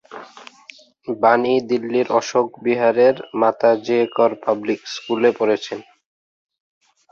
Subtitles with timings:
[1.07, 5.79] বাণী দিল্লীর অশোক বিহারের 'মাতা জ্যায় কর পাবলিক স্কুল' এ পড়েছেন।